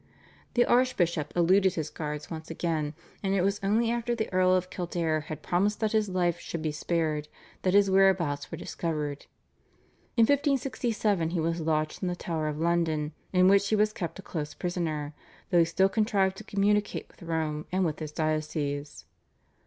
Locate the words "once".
2.31-2.49